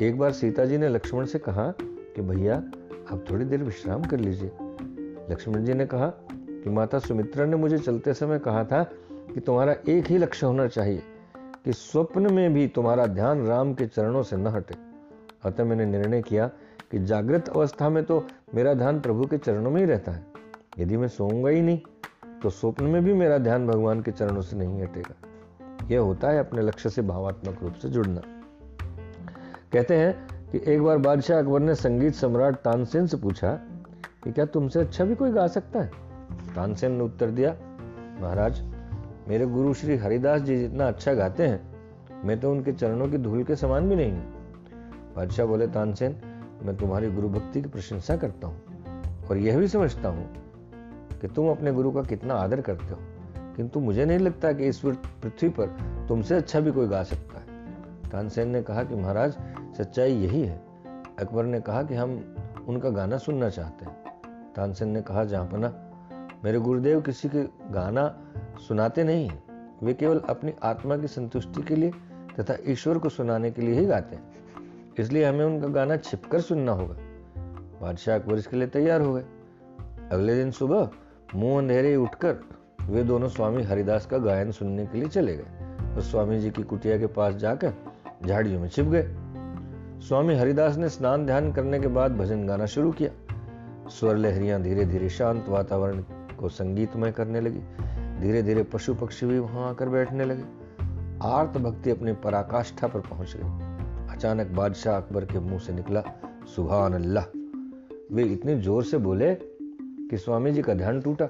एक 0.00 0.18
बार 0.18 0.32
सीता 0.32 0.64
जी 0.64 0.78
ने 0.78 0.88
लक्ष्मण 0.88 1.24
से 1.24 1.38
कहा 1.38 1.74
कि 1.80 2.22
भैया, 2.22 2.56
आप 3.12 3.24
थोड़ी 3.30 3.44
देर 3.44 3.62
विश्राम 3.62 4.04
कर 4.04 4.20
लीजिए। 4.20 4.50
लक्ष्मण 5.30 5.64
जी 5.64 5.74
ने 5.74 5.86
कहा 5.86 6.08
कि 6.32 6.70
माता 6.70 6.98
सुमित्रा 6.98 7.44
ने 7.44 7.56
मुझे 7.56 7.78
चलते 7.78 8.14
समय 8.14 8.38
कहा 8.38 8.64
था 8.64 8.82
कि 9.34 9.40
तुम्हारा 9.40 9.76
एक 9.88 10.06
ही 10.06 10.18
लक्ष्य 10.18 10.46
होना 10.46 10.66
चाहिए, 10.66 11.02
कि 11.64 11.72
स्वप्न 11.72 12.32
में 12.32 12.54
भी 12.54 12.68
तुम्हारा 12.68 13.06
ध्यान 13.06 13.46
राम 13.46 13.74
के 13.74 13.86
चरणों 13.86 14.22
से 14.22 14.36
न 14.36 14.46
हटे। 14.46 14.74
अतः 15.44 15.64
मैंने 15.64 15.86
निर्णय 15.86 16.22
किया 16.22 16.50
कि 16.90 16.98
जागृत 16.98 17.48
अवस्था 17.48 17.88
में 17.88 18.04
तो 18.04 18.26
मेरा 18.54 18.74
ध्यान 18.74 19.00
प्रभु 19.00 19.26
के 19.26 19.38
चरणों 19.38 19.70
में 19.70 19.80
ही 19.80 19.86
रहता 19.86 20.12
है। 20.12 20.26
यदि 20.78 20.96
मैं 20.96 21.08
सोऊँगा 21.08 21.48
ही 21.48 21.60
नहीं 21.60 21.80
तो 22.42 22.50
स्वप्न 22.50 22.84
में 22.84 23.04
भी 23.04 23.12
मेरा 23.12 23.38
ध्यान 23.38 23.66
भगवान 23.66 24.00
के 24.02 24.10
चरणों 24.10 24.42
से 24.42 24.56
नहीं 24.56 24.82
हटेगा। 24.82 25.14
यह 25.90 26.00
होता 26.00 26.28
है 26.28 26.38
अपने 26.38 26.62
लक्ष्य 26.62 26.90
से 26.90 27.02
भावात्मक 27.02 27.62
रूप 27.62 27.74
से 27.74 27.88
जुड़ना। 27.88 28.20
कहते 29.72 29.96
हैं 29.96 30.28
कि 30.52 30.60
एक 30.66 30.82
बार 30.82 30.98
बादशाह 30.98 31.38
अकबर 31.38 31.60
ने 31.60 31.74
संगीत 31.74 32.14
सम्राट 32.14 32.56
तानसेन 32.56 33.06
से 33.06 33.16
पूछा 33.16 33.52
कि 34.24 34.32
क्या 34.32 34.44
तुमसे 34.44 34.80
अच्छा 34.80 35.04
भी 35.04 35.14
कोई 35.14 35.30
गा 35.30 35.46
सकता 35.46 35.80
है? 35.80 35.90
तानसेन 36.54 36.92
ने 36.92 37.04
उत्तर 37.04 37.30
दिया, 37.30 37.56
महाराज, 38.20 38.62
मेरे 39.28 39.46
गुरु 39.46 39.74
श्री 39.74 39.96
हरिदास 39.96 40.40
जी 40.40 40.58
जितना 40.58 40.88
अच्छा 40.88 41.14
गाते 41.14 41.46
हैं, 41.46 41.70
मैं 42.24 42.40
तो 42.40 42.50
उनके 42.50 42.72
चरणों 42.72 43.08
की 43.08 43.18
धूल 43.18 43.44
के 43.44 43.56
समान 43.56 43.88
भी 43.88 43.96
नहीं 43.96 44.12
हूँ। 44.12 45.14
बादशाह 45.16 45.46
बोले, 45.46 45.66
तानसेन, 45.66 46.16
मैं 46.62 46.76
तुम्हारी 46.76 47.10
गुरु 47.10 47.28
भक्ति 47.28 47.62
की 47.62 47.68
प्रशंसा 47.68 48.16
करता 48.16 48.46
हूँ 48.46 48.62
और 49.30 49.36
यह 49.36 49.58
भी 49.58 49.68
समझता 49.68 50.08
हूँ 50.08 50.49
कि 51.20 51.28
तुम 51.28 51.50
अपने 51.50 51.72
गुरु 51.72 51.90
का 51.90 52.02
कितना 52.02 52.34
आदर 52.34 52.60
करते 52.60 52.94
हो। 52.94 52.98
किंतु 53.56 53.80
मुझे 53.80 54.04
नहीं 54.04 54.18
लगता 54.18 54.52
कि 54.52 54.64
इस 54.64 54.78
पृथ्वी 54.78 55.48
पर 55.48 55.66
तुमसे 56.08 56.34
अच्छा 56.34 56.60
भी 56.60 56.70
कोई 56.70 56.88
गा 56.88 57.02
सकता 57.02 57.38
है। 57.38 57.46
तानसेन 58.10 58.48
ने 58.48 58.62
कहा 58.62 58.84
कि 58.84 58.94
महाराज, 58.94 59.36
सच्चाई 59.78 60.12
यही 60.12 60.42
है। 60.42 60.62
अकबर 61.18 61.44
ने 61.44 61.60
कहा 61.60 61.82
कि 61.82 61.94
हम 61.94 62.36
उनका 62.68 62.90
गाना 62.90 63.18
सुनना 63.18 63.48
चाहते 63.48 63.84
हैं। 63.84 63.94
तानसेन 64.56 64.88
ने 64.88 65.02
कहा 65.02 65.24
जहांपना 65.24 65.90
मेरे 66.44 66.58
गुरुदेव 66.58 67.00
किसी 67.00 67.28
के 67.28 67.42
गाना 67.70 68.18
सुनाते 68.68 69.04
नहीं 69.04 69.28
हैं। 69.28 69.44
वे 69.82 69.94
केवल 69.94 70.18
अपनी 70.18 70.54
आत्मा 70.62 70.96
की 70.96 71.06
संतुष्टि 71.06 71.62
के 71.62 71.76
लिए 71.76 71.90
तथा 72.40 72.56
ईश्वर 72.66 72.98
को 72.98 73.08
सुनाने 73.08 73.50
के 73.50 73.62
लिए 73.62 73.80
ही 73.80 73.86
गाते 73.86 74.16
हैं। 74.16 74.30
इसलिए 74.98 75.24
हमें 75.24 75.44
उनका 75.44 75.68
गाना 75.68 75.96
छिपकर 75.96 76.40
सुनना 76.40 76.72
होगा। 76.72 76.96
बादशाह 77.82 78.18
अकबर 78.18 78.34
इसके 78.34 78.56
लिए 78.56 78.68
तैयार 78.68 79.00
हो 79.00 79.14
गए। 79.14 79.24
अगले 80.12 80.36
दिन 80.36 80.50
सुबह 80.50 80.90
मुँह 81.34 81.58
अंधेरे 81.58 81.96
उठकर 81.96 82.40
वे 82.90 83.02
दोनों 83.04 83.28
स्वामी 83.28 83.62
हरिदास 83.62 84.06
का 84.06 84.18
गायन 84.18 84.50
सुनने 84.50 84.86
के 84.86 84.98
लिए 84.98 85.08
चले 85.08 85.36
गए। 85.36 85.94
और 85.94 86.00
स्वामी 86.00 86.38
जी 86.40 86.50
की 86.50 86.62
कुटिया 86.62 86.98
के 86.98 87.06
पास 87.06 87.34
जाकर 87.34 87.72
झाड़ियों 88.26 88.60
में 88.60 88.68
छिप 88.68 88.86
गए। 88.86 89.04
स्वामी 90.00 90.34
हरिदास 90.34 90.76
ने 90.76 90.88
स्नान 90.88 91.26
ध्यान 91.26 91.52
करने 91.52 91.80
के 91.80 91.86
बाद 91.86 92.16
भजन 92.16 92.46
गाना 92.46 92.66
शुरू 92.66 92.90
किया। 92.92 93.10
स्वर 93.88 94.16
लहरियाँ 94.16 94.62
धीरे 94.62 94.84
धीरे 94.84 95.08
शांत 95.08 95.48
वातावरण 95.48 96.02
को 96.40 96.48
संगीतमय 96.48 97.12
करने 97.12 97.40
लगी। 97.40 97.60
धीरे 98.20 98.42
धीरे 98.42 98.62
पशु 98.62 98.94
पक्षी 98.94 99.26
भी 99.26 99.38
वहाँ 99.38 99.68
आकर 99.70 99.88
बैठने 99.88 100.24
लगे। 100.24 100.44
आर्त 101.22 101.58
भक्ति 101.58 101.90
अपनी 101.90 102.12
पराकाष्ठा 102.12 102.86
पर 102.86 103.00
पहुँच 103.00 103.36
गई। 103.36 104.14
अचानक 104.14 104.46
बादशाह 104.46 104.96
अकबर 104.96 105.24
के 105.24 105.38
मुँह 105.38 105.58
से 105.58 105.72
निकला 105.72 106.02
सुबह 106.56 106.76
अल्लाह। 106.76 107.24
वे 108.14 108.22
इतने 108.22 108.58
ज़ोर 108.60 108.84
से 108.84 108.98
बोले 108.98 109.49
कि 110.10 110.18
स्वामी 110.18 110.50
जी 110.52 110.62
का 110.62 110.74
ध्यान 110.74 111.00
टूटा 111.00 111.24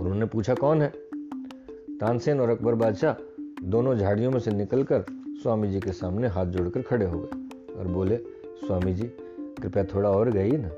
उन्होंने 0.00 0.26
पूछा, 0.26 0.54
कौन 0.54 0.82
है? 0.82 0.88
तानसेन 2.00 2.40
और 2.40 2.50
अकबर 2.50 2.74
बादशाह 2.74 3.14
दोनों 3.64 3.94
झाड़ियों 3.94 4.30
में 4.30 4.38
से 4.40 4.50
निकलकर 4.50 5.04
स्वामी 5.42 5.68
जी 5.68 5.80
के 5.80 5.92
सामने 5.92 6.28
हाथ 6.28 6.46
जोड़कर 6.46 6.82
खड़े 6.82 7.06
हो 7.06 7.18
गए 7.18 7.74
और 7.74 7.86
बोले 7.86 8.16
स्वामी 8.58 8.92
जी 8.94 9.04
कृपया 9.62 9.84
थोड़ा 9.84 10.10
और 10.10 10.30
गई 10.30 10.50
ना। 10.52 10.70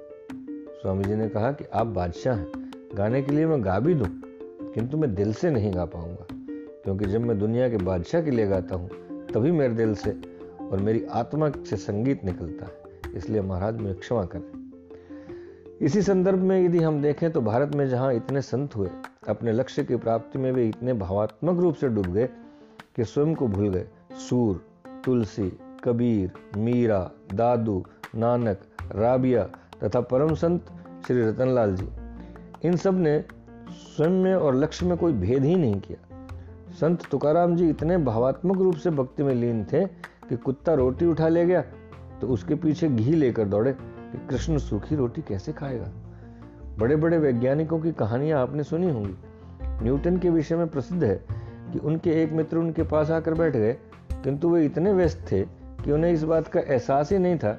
स्वामी 0.82 1.04
जी 1.04 1.14
ने 1.14 1.28
कहा 1.28 1.52
कि, 1.52 1.64
आप 1.64 1.86
बादशाह 1.86 2.36
हैं, 2.36 2.46
गाने 2.94 3.22
के 3.22 3.32
लिए 3.32 3.46
मैं 3.46 3.64
गा 3.64 3.78
भी 3.80 3.94
दूँ, 3.94 4.08
किंतु 4.74 4.96
मैं 4.96 5.14
दिल 5.14 5.32
से 5.32 5.50
नहीं 5.50 5.74
गा 5.74 5.84
पाऊँगा, 5.84 6.26
क्योंकि 6.84 7.04
जब 7.04 7.20
मैं 7.20 7.38
दुनिया 7.38 7.68
के 7.68 7.76
बादशाह 7.76 8.22
के 8.22 8.30
लिए 8.30 8.46
गाता 8.46 8.76
हूँ, 8.76 8.88
तभी 9.26 9.50
मेरे 9.50 9.74
दिल 9.74 9.94
से 9.94 10.16
और 10.62 10.80
मेरी 10.80 11.04
आत्मा 11.04 11.50
से 11.50 11.76
संगीत 11.76 12.24
निकलता 12.24 12.66
है, 12.66 13.12
इसलिए 13.16 13.40
महाराज 13.40 13.80
में 13.80 13.94
क्षमा 13.94 14.24
करें। 14.24 14.59
इसी 15.80 16.00
संदर्भ 16.02 16.38
में 16.38 16.60
यदि 16.60 16.78
हम 16.78 17.00
देखें 17.02 17.30
तो 17.32 17.40
भारत 17.40 17.75
में 17.75 17.88
जहाँ 17.88 18.12
इतने 18.14 18.40
संत 18.42 18.75
हुए, 18.76 18.88
अपने 19.28 19.52
लक्ष्य 19.52 19.84
की 19.84 19.96
प्राप्ति 19.96 20.38
में 20.38 20.50
वे 20.52 20.66
इतने 20.68 20.92
भावात्मक 20.92 21.60
रूप 21.60 21.75
से 21.75 21.88
डूब 21.88 22.06
गए 22.06 22.26
कि 22.96 23.04
स्वयं 23.04 23.34
को 23.34 23.46
भूल 23.49 23.68
गए। 23.68 23.87
सूर, 24.28 24.60
तुलसी, 25.04 25.49
कबीर, 25.84 26.32
मीरा, 26.56 26.99
दादू, 27.34 27.82
नानक, 28.14 28.60
राबिया 28.94 29.44
तथा 29.84 30.00
परम 30.00 30.34
संत 30.34 30.66
श्री 31.06 31.22
रतनलाल 31.22 31.75
जी। 31.76 31.88
इन 32.64 32.76
सबने 32.76 33.18
स्वयं 33.70 34.22
में 34.22 34.34
और 34.34 34.54
लक्ष्य 34.54 34.87
में 34.87 34.96
कोई 34.99 35.12
भेद 35.12 35.44
ही 35.44 35.54
नहीं 35.54 35.80
किया। 35.80 36.26
संत 36.80 37.06
तुकाराम 37.10 37.56
जी 37.56 37.68
इतने 37.68 37.96
भावात्मक 37.99 38.56
रूप 38.56 38.75
से 38.75 38.90
भक्ति 38.90 39.22
में 39.22 39.34
लीन 39.34 39.64
थे 39.64 39.87
कि 40.28 40.37
कुत्ता 40.37 40.75
रोटी 40.75 41.06
उठा 41.06 41.28
ले 41.28 41.46
गया 41.46 41.62
तो 42.20 42.26
उसके 42.26 42.54
पीछे 42.54 42.88
घी 42.88 43.14
लेकर 43.14 43.44
दौड़े। 43.44 43.75
कि 44.12 44.26
कृष्ण 44.26 44.58
सूखी 44.58 44.96
रोटी 44.96 45.22
कैसे 45.22 45.52
खाएगा? 45.52 45.90
बड़े 46.78 46.96
बड़े 46.96 47.18
वैज्ञानिकों 47.18 47.78
की 47.80 47.92
कहानियाँ 47.92 48.40
आपने 48.42 48.62
सुनी 48.62 48.90
होंगी। 48.90 49.14
न्यूटन 49.84 50.18
के 50.18 50.30
विषय 50.30 50.56
में 50.56 50.66
प्रसिद्ध 50.68 51.02
है 51.04 51.14
कि 51.72 51.78
उनके 51.78 52.10
एक 52.22 52.32
मित्र 52.32 52.56
उनके 52.56 52.82
पास 52.82 53.10
आकर 53.10 53.34
बैठ 53.34 53.56
गए, 53.56 53.72
किंतु 54.14 54.48
वे 54.48 54.64
इतने 54.64 54.92
व्यस्त 54.92 55.24
थे 55.32 55.42
कि 55.84 55.92
उन्हें 55.92 56.12
इस 56.12 56.22
बात 56.22 56.48
का 56.48 56.60
एहसास 56.60 57.12
ही 57.12 57.18
नहीं 57.18 57.38
था 57.38 57.52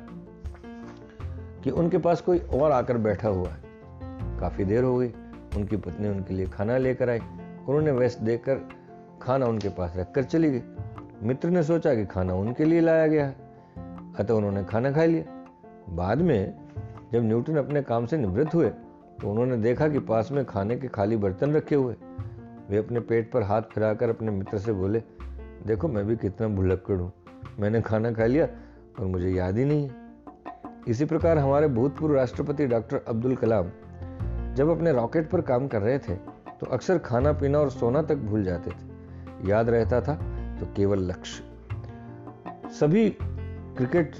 कि 1.64 1.70
उनके 1.70 1.98
पास 1.98 2.22
कोई 2.22 2.40
और 2.40 2.72
आकर 2.72 2.98
बैठा 2.98 3.30
हुआ 3.30 3.50
है। 3.50 4.40
काफ़ी 4.40 4.66
देर 4.66 4.84
हो 4.84 4.98
गई, 4.98 5.12
उनकी 5.58 5.78
पत्नी 5.78 6.08
उनके 6.08 6.34
लिए 6.34 6.46
खाना 6.46 6.78
लेकर 6.78 7.10
आई 7.10 7.20
उन्होंने 7.20 7.92
व्यस्त 7.92 8.22
देकर 8.22 8.62
खाना 9.22 9.46
उनके 9.46 9.70
पास 9.70 9.94
रखकर 9.98 10.24
चली 10.24 10.52
गई। 10.52 10.62
मित्र 11.24 11.50
ने 11.50 11.64
सोचा 11.64 11.94
कि 11.96 12.06
खाना 12.06 12.34
उनके 12.34 12.66
लिए 12.66 12.82
लाया 12.82 13.08
गया 13.08 13.26
है, 13.26 13.36
अतः 14.20 14.34
उन्होंने 14.34 14.64
खाना 14.64 14.92
खा 14.92 15.06
लिया। 15.06 15.31
बाद 15.90 16.22
में 16.22 16.54
जब 17.14 17.24
न्यूटन 17.24 17.58
अपने 17.58 17.82
काम 17.82 18.06
से 18.06 18.18
निवृत्त 18.18 18.56
हुए 18.56 18.70
तो 18.70 19.30
उन्होंने 19.32 19.58
देखा 19.58 19.88
कि 19.88 20.00
पास 20.02 20.32
में 20.32 20.44
खाने 20.46 20.76
के 20.76 20.88
खाली 20.88 21.18
बर्तन 21.18 21.54
रखे 21.54 21.76
हुए। 21.76 21.96
वे 22.70 22.78
अपने 22.78 23.00
पेट 23.00 23.32
पर 23.32 23.44
हाथ 23.44 23.62
फिराकर 23.74 24.10
अपने 24.10 24.32
मित्र 24.32 24.58
से 24.58 24.74
बोले, 24.74 25.00
देखो, 25.66 25.88
मैं 25.88 26.06
भी 26.06 26.16
कितना 26.16 26.48
भुलक्कड़ 26.48 26.98
हूँ। 26.98 27.12
मैंने 27.60 27.82
खाना 27.82 28.12
खा 28.12 28.26
लिया 28.26 28.48
और 29.00 29.06
मुझे 29.06 29.30
याद 29.30 29.58
ही 29.58 29.66
नहीं 29.66 29.90
इसी 30.88 31.06
प्रकार 31.06 31.38
हमारे 31.38 31.68
भूतपूर्व 31.68 32.16
राष्ट्रपति 32.16 32.68
डॉक्टर 32.68 33.04
अब्दुल 33.08 33.36
कलाम 33.36 33.70
जब 34.56 34.70
अपने 34.70 34.92
रॉकेट 34.92 35.30
पर 35.30 35.42
काम 35.42 35.68
कर 35.68 35.82
रहे 35.82 35.98
थे 36.00 36.16
तो 36.60 36.68
अक्सर 36.68 36.98
खाना 36.98 37.32
पीना 37.34 37.60
और 37.60 37.70
सोना 37.72 38.02
तक 38.02 38.16
भूल 38.18 38.44
जाते 38.44 38.72
थे। 38.72 39.50
याद 39.50 39.70
रहता 39.70 40.02
था 40.02 40.16
तो 40.60 40.66
केवल 40.76 41.00
लक्ष्य। 41.02 41.44
सभी 42.72 43.08
क्रिकेट 43.78 44.16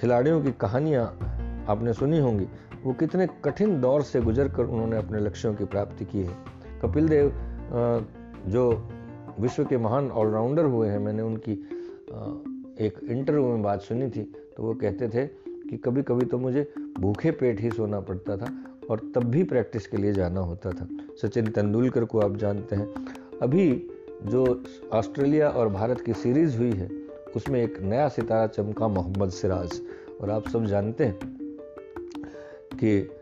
खिलाड़ियों 0.00 0.42
की 0.42 0.52
कहानियाँ 0.52 1.04
आपने 1.68 1.92
सुनी 1.92 2.18
होंगी। 2.18 2.46
वो 2.84 2.92
कितने 2.92 3.26
कठिन 3.44 3.80
दौर 3.80 4.02
से 4.02 4.20
गुजरकर 4.20 4.64
उन्होंने 4.64 4.96
अपने 4.96 5.20
लक्ष्यों 5.20 5.54
की 5.54 5.64
प्राप्ति 5.64 6.04
की 6.04 6.20
है। 6.20 6.36
कपिल 6.82 7.08
देव 7.08 7.32
जो 8.46 8.70
विश्व 9.40 9.64
के 9.64 9.76
महान 9.78 10.10
ऑलराउंडर 10.10 10.64
हुए 10.64 10.88
हैं, 10.88 10.98
मैंने 10.98 11.22
उनकी 11.22 11.52
एक 12.80 12.98
इंटरव्यू 13.02 13.48
में 13.48 13.62
बात 13.62 13.80
सुनी 13.80 14.08
थी 14.10 14.22
तो 14.56 14.62
वो 14.62 14.74
कहते 14.74 15.08
थे 15.08 15.26
कि 15.46 15.76
कभी 15.76 16.02
कभी 16.02 16.24
तो 16.26 16.38
मुझे 16.38 16.72
भूखे 16.98 17.30
पेट 17.30 17.60
ही 17.60 17.70
सोना 17.70 18.00
पड़ता 18.00 18.36
था 18.36 18.52
और 18.90 19.00
तब 19.14 19.24
भी 19.24 19.42
प्रैक्टिस 19.44 19.86
के 19.86 19.96
लिए 19.96 20.12
जाना 20.12 20.40
होता 20.40 20.70
था। 20.70 20.88
सचिन 21.22 21.46
तेंदुलकर 21.46 22.04
को 22.04 22.20
आप 22.20 22.36
जानते 22.36 22.76
हैं। 22.76 22.88
अभी 23.42 23.68
जो 24.24 24.44
ऑस्ट्रेलिया 24.92 25.48
और 25.48 25.68
भारत 25.68 26.00
की 26.00 26.12
सीरीज़ 26.14 26.58
हुई 26.58 26.70
है 26.70 26.88
उसमें 27.36 27.62
एक 27.62 27.80
नया 27.80 28.08
सितारा 28.08 28.46
चमका 28.46 28.88
मोहम्मद 28.88 29.30
सिराज। 29.30 29.80
और 30.20 30.30
आप 30.30 30.48
सब 30.48 30.64
जानते 30.64 31.04
हैं 31.04 31.18
कि 32.74 33.18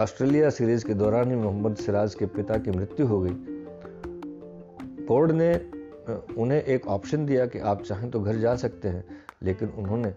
ऑस्ट्रेलिया 0.00 0.50
सीरीज़ 0.50 0.84
के 0.86 0.94
दौरान 0.94 1.30
ही 1.30 1.36
मोहम्मद 1.36 1.76
सिराज 1.76 2.14
के 2.14 2.26
पिता 2.26 2.58
की 2.58 2.70
मृत्यु 2.70 3.06
हो 3.06 3.20
गई। 3.20 3.34
बोर्ड 5.06 5.32
ने 5.32 5.54
उन्हें 6.38 6.62
एक 6.62 6.86
ऑप्शन 6.86 7.26
दिया 7.26 7.46
कि 7.46 7.58
आप 7.58 7.82
चाहें 7.82 8.10
तो 8.10 8.20
घर 8.20 8.36
जा 8.36 8.54
सकते 8.56 8.88
हैं, 8.88 9.04
लेकिन 9.42 9.68
उन्होंने 9.68 10.14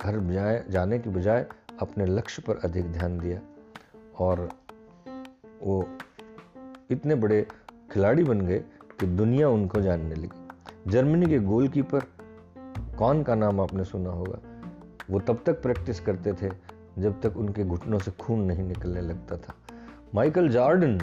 घर 0.00 0.18
जाए, 0.32 0.64
जाने 0.70 0.98
की 0.98 1.10
बजाय 1.10 1.46
अपने 1.80 2.06
लक्ष्य 2.06 2.42
पर 2.46 2.60
अधिक 2.64 2.84
ध्यान 2.84 3.18
दिया। 3.18 3.40
और 4.18 4.48
वो 5.62 5.84
इतने 6.90 7.14
बड़े 7.14 7.46
खिलाड़ी 7.92 8.24
बन 8.24 8.40
गए 8.40 8.58
कि 9.00 9.06
दुनिया 9.06 9.48
उनको 9.48 9.80
जानने 9.80 10.14
लगी। 10.14 10.45
जर्मनी 10.86 11.26
के 11.26 11.38
गोलकीपर, 11.40 12.00
कौन 12.98 13.22
का 13.22 13.34
नाम 13.34 13.60
आपने 13.60 13.84
सुना 13.84 14.10
होगा? 14.10 14.38
वो 15.10 15.18
तब 15.20 15.42
तक 15.46 15.62
प्रैक्टिस 15.62 16.00
करते 16.00 16.32
थे 16.32 16.50
जब 16.98 17.20
तक 17.20 17.36
उनके 17.36 17.64
घुटनों 17.64 17.98
से 17.98 18.10
खून 18.20 18.40
नहीं 18.42 18.62
निकलने 18.64 19.00
लगता 19.00 19.36
था। 19.36 19.54
माइकल 20.14 20.48
जॉर्डन, 20.48 20.98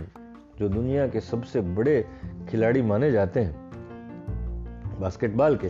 जो 0.60 0.70
दुनिया 0.70 1.08
के 1.08 1.20
सबसे 1.22 1.62
बड़े 1.62 2.06
खिलाड़ी 2.50 2.82
माने 2.82 3.12
जाते 3.12 3.40
हैं, 3.40 5.00
बास्केटबॉल 5.00 5.56
के, 5.56 5.70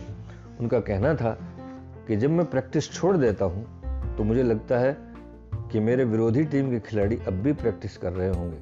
उनका 0.59 0.79
कहना 0.81 1.13
था 1.15 1.37
कि 2.07 2.15
जब 2.15 2.29
मैं 2.29 2.45
प्रैक्टिस 2.45 2.91
छोड़ 2.91 3.15
देता 3.17 3.45
हूँ 3.45 4.15
तो 4.17 4.23
मुझे 4.23 4.43
लगता 4.43 4.79
है 4.79 4.95
कि 5.71 5.79
मेरे 5.79 6.03
विरोधी 6.05 6.43
टीम 6.45 6.69
के 6.71 6.79
खिलाड़ी 6.81 7.17
अब 7.17 7.33
भी 7.33 7.53
प्रैक्टिस 7.55 7.97
कर 7.97 8.11
रहे 8.11 8.29
होंगे, 8.29 8.57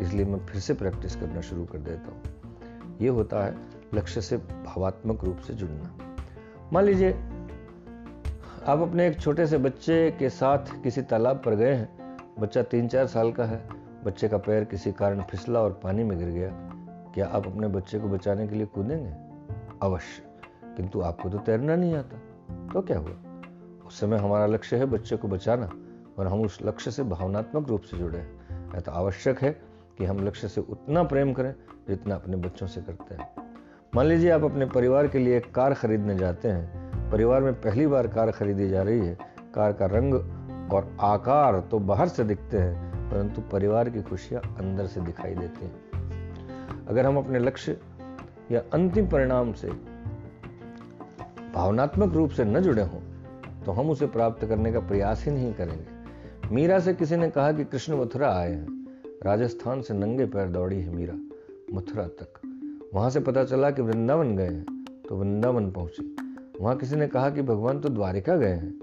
इसलिए 0.00 0.26
मैं 0.26 0.44
फिर 0.46 0.60
से 0.60 0.74
प्रैक्टिस 0.74 1.16
करना 1.16 1.40
शुरू 1.42 1.64
कर 1.64 1.78
देता 1.80 2.10
हूँ। 2.10 2.98
ये 3.00 3.08
होता 3.10 3.44
है 3.44 3.56
लक्ष्य 3.94 4.20
से 4.20 4.36
भावात्मक 4.36 5.24
रूप 5.24 5.38
से 5.38 5.54
जुड़ना। 5.54 5.98
मान 6.72 6.84
लीजिए, 6.84 7.12
आप 8.66 8.78
अपने 8.78 9.08
एक 9.08 9.20
छोटे 9.20 9.46
से 9.46 9.58
बच्चे 9.58 10.10
के 10.10 10.28
साथ 10.28 10.82
किसी 10.82 11.02
तालाब 11.02 11.42
पर 11.44 11.54
गए 11.54 11.74
हैं। 11.74 12.16
बच्चा 12.38 12.62
तीन 12.62 12.88
चार 12.88 13.06
साल 13.06 13.32
का 13.32 13.44
है। 13.44 13.68
बच्चे 14.04 14.28
का 14.28 14.38
पैर 14.38 14.64
किसी 14.64 14.92
कारण 14.92 15.22
फिसला 15.22 15.60
और 15.60 15.80
पानी 15.84 16.04
में 16.04 16.18
गिर 16.18 16.28
गया। 16.28 16.50
क्या 17.14 17.26
आप 17.26 17.46
अपने 17.46 17.68
बच्चे 17.68 17.98
को 17.98 18.08
बचाने 18.08 18.48
के 18.48 18.54
लिए 18.54 18.66
कूदेंगे? 18.66 19.14
अवश्य। 19.82 20.22
किंतु 20.76 21.00
आपको 21.00 21.28
तो 21.28 21.38
तैरना 21.38 21.76
नहीं 21.76 21.94
आता। 21.94 22.16
तो 22.72 22.82
क्या 22.82 22.98
हुआ? 22.98 23.42
उस 23.86 24.00
समय 24.00 24.16
हमारा 24.16 24.46
लक्ष्य 24.46 24.76
है 24.76 24.86
बच्चे 24.86 25.16
को 25.16 25.28
बचाना 25.28 25.70
और 26.18 26.26
हम 26.26 26.40
उस 26.40 26.58
लक्ष्य 26.62 26.90
से 26.90 27.02
भावनात्मक 27.02 27.68
रूप 27.68 27.80
से 27.80 27.98
जुड़े 27.98 28.18
हैं। 28.18 28.80
तो 28.80 28.92
आवश्यक 28.92 29.38
है 29.38 29.62
कि 29.98 30.04
हम 30.04 30.26
लक्ष्य 30.26 30.48
से 30.48 30.60
उतना 30.60 31.02
प्रेम 31.02 31.32
करें 31.32 31.54
जितना 31.88 32.14
अपने 32.14 32.36
बच्चों 32.36 32.66
से 32.66 32.82
करते 32.82 33.14
हैं। 33.14 33.43
मान 33.94 34.06
लीजिए 34.06 34.30
आप 34.30 34.44
अपने 34.44 34.66
परिवार 34.66 35.06
के 35.08 35.18
लिए 35.18 35.36
एक 35.36 35.44
कार 35.54 35.74
खरीदने 35.74 36.16
जाते 36.18 36.48
हैं। 36.48 37.10
परिवार 37.10 37.42
में 37.42 37.52
पहली 37.54 37.86
बार 37.86 38.06
कार 38.06 38.30
खरीदी 38.30 38.68
जा 38.68 38.82
रही 38.82 38.98
है। 38.98 39.18
कार 39.54 39.72
का 39.72 39.86
रंग 39.86 40.14
और 40.72 40.90
आकार 41.00 41.58
तो 41.70 41.78
बाहर 41.80 42.08
से 42.08 42.24
दिखते 42.24 42.58
हैं, 42.58 43.10
परंतु 43.10 43.42
परिवार 43.42 43.90
की 43.90 44.02
खुशियाँ 44.02 44.40
अंदर 44.58 44.86
से 44.86 45.00
दिखाई 45.00 45.34
देती 45.34 45.64
हैं। 45.64 46.86
अगर 46.88 47.06
हम 47.06 47.18
अपने 47.18 47.38
लक्ष्य 47.38 47.76
या 48.52 48.62
अंतिम 48.72 49.06
परिणाम 49.06 49.52
से 49.52 49.68
भावनात्मक 51.54 52.14
रूप 52.14 52.30
से 52.30 52.44
न 52.44 52.60
जुड़े 52.60 52.82
हों 52.82 53.00
तो 53.64 53.72
हम 53.72 53.90
उसे 53.90 54.06
प्राप्त 54.06 54.44
करने 54.44 54.72
का 54.72 54.80
प्रयास 54.80 55.24
ही 55.24 55.32
नहीं 55.32 55.52
करेंगे। 55.54 56.54
मीरा 56.54 56.78
से 56.78 56.94
किसी 56.94 57.16
ने 57.16 57.30
कहा 57.30 57.52
कि 57.52 57.64
कृष्ण 57.64 58.00
मथुरा 58.00 58.32
आए 58.32 58.52
हैं। 58.52 59.20
राजस्थान 59.24 59.82
से 59.82 59.94
नंगे 59.94 60.26
पैर 60.26 60.48
दौड़ी 60.48 60.80
है 60.82 60.94
मीरा, 60.96 61.14
मथुरा 61.72 62.06
तक। 62.20 62.40
वहाँ 62.94 63.10
से 63.10 63.20
पता 63.20 63.44
चला 63.44 63.70
कि 63.70 63.82
वृंदावन 63.82 64.36
गए 64.36 64.46
हैं 64.46 64.84
तो 65.08 65.16
वृंदावन 65.16 65.70
पहुँचे। 65.70 66.02
वहाँ 66.60 66.76
किसी 66.76 66.96
ने 66.96 67.06
कहा 67.08 67.30
कि 67.30 67.42
भगवान 67.42 67.80
तो 67.80 67.88
द्वारिका 67.88 68.36
गए 68.36 68.48
हैं। 68.48 68.80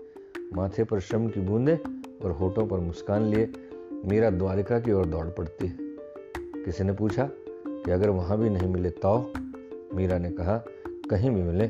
माथे 0.56 0.84
पर 0.84 1.00
श्रम 1.00 1.27
की 1.27 1.41
बूंदे 1.41 1.75
और 2.24 2.32
होठों 2.32 2.65
पर 2.68 2.80
मुस्कान 2.80 3.25
लिए 3.25 3.51
मीरा 4.06 4.30
द्वारिका 4.30 4.80
की 4.80 4.91
ओर 4.91 5.06
दौड़ 5.06 5.25
पड़ती 5.27 5.68
है। 5.68 5.77
किसी 6.65 6.84
ने 6.84 6.94
पूछा 6.94 7.30
कि 7.68 7.91
अगर 7.91 8.10
वहाँ 8.10 8.38
भी 8.38 8.50
नहीं 8.50 8.68
मिले 8.68 8.89
तो? 8.89 9.34
मीरा 9.96 10.18
ने 10.18 10.32
कहा, 10.32 10.58
कहीं 11.10 11.30
भी 11.30 11.41
मिले, 11.41 11.70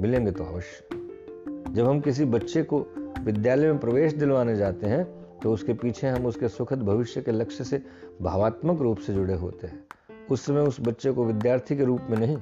मिलेंगे 0.00 0.32
तो 0.32 0.44
अवश्य। 0.44 1.72
जब 1.72 1.86
हम 1.86 2.00
किसी 2.00 2.24
बच्चे 2.24 2.62
को 2.62 2.86
विद्यालय 3.20 3.66
में 3.66 3.78
प्रवेश 3.78 4.12
दिलवाने 4.12 4.56
जाते 4.56 4.86
हैं 4.86 5.04
तो 5.42 5.52
उसके 5.52 5.72
पीछे 5.74 6.08
हम 6.08 6.26
उसके 6.26 6.48
सुखद 6.48 6.82
भविष्य 6.82 7.22
के 7.22 7.32
लक्ष्य 7.32 7.64
से 7.64 7.82
भावात्मक 8.22 8.80
रूप 8.80 8.98
से 8.98 9.14
जुड़े 9.14 9.34
होते 9.34 9.66
हैं। 9.66 9.84
उस 10.32 10.46
समय 10.46 10.60
उस 10.60 10.80
बच्चे 10.80 11.12
को 11.12 11.24
विद्यार्थी 11.24 11.76
के 11.76 11.84
रूप 11.84 12.00
में 12.10 12.18
नहीं, 12.18 12.36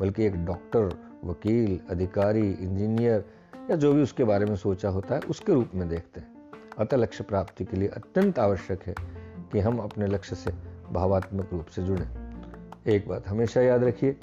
बल्कि 0.00 0.24
एक 0.24 0.44
डॉक्टर, 0.44 0.98
वकील, 1.24 1.80
अधिकारी, 1.90 2.50
इंजीनियर 2.50 3.24
या 3.70 3.76
जो 3.76 3.92
भी 3.92 4.02
उसके 4.02 4.24
बारे 4.24 4.44
में 4.44 4.56
सोचा 4.56 4.88
होता 4.88 5.14
है, 5.14 5.20
उसके 5.20 5.52
रूप 5.52 5.70
में 5.74 5.88
देखते 5.88 6.20
हैं। 6.20 6.34
अतः 6.78 6.96
लक्ष्य 6.96 7.24
प्राप्ति 7.24 7.64
के 7.64 7.76
लिए 7.76 7.88
अत्यंत 7.88 8.38
आवश्यक 8.38 8.82
है 8.82 8.94
कि 9.52 9.60
हम 9.60 9.78
अपने 9.78 10.06
लक्ष्य 10.06 10.36
से 10.36 10.52
भावात्मक 10.92 11.48
रूप 11.52 11.66
से 11.66 11.82
जुड़ें। 11.82 12.08
एक 12.86 13.08
बात 13.08 13.28
हमेशा 13.28 13.60
याद 13.60 13.84
रखिए, 13.84 14.16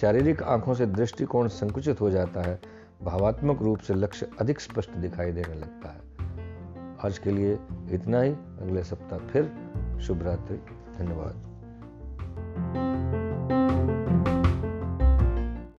शारीरिक 0.00 0.42
आँखों 0.42 0.74
से 0.74 0.86
दृष्टिकोण 0.86 1.48
संकुचित 1.48 2.00
हो 2.00 2.10
जाता 2.10 2.42
है, 2.42 2.60
भावात्मक 3.02 3.62
रूप 3.62 3.78
से 3.78 3.94
लक्ष्य 3.94 4.30
अधिक 4.40 4.60
स्पष्ट 4.60 4.90
दिखाई 4.90 5.32
देने 5.32 5.54
लगता 5.54 5.88
है। 5.88 6.00
आज 7.04 7.18
के 7.18 7.30
लिए 7.30 7.58
इतना 7.90 8.20
ही, 8.20 8.32
अगले 8.32 8.84
सप्ताह 8.84 9.18
फिर, 9.18 9.52
शुभ 10.00 10.22
रात्रि, 10.22 10.56
धन्यवाद। 10.98 11.49
thank 12.60 12.74
you 12.74 12.99